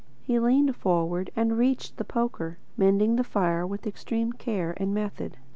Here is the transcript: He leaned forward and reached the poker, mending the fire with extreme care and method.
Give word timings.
He 0.23 0.39
leaned 0.39 0.75
forward 0.75 1.29
and 1.35 1.59
reached 1.59 1.97
the 1.97 2.03
poker, 2.03 2.57
mending 2.75 3.17
the 3.17 3.23
fire 3.23 3.67
with 3.67 3.85
extreme 3.85 4.33
care 4.33 4.73
and 4.77 4.95
method. 4.95 5.37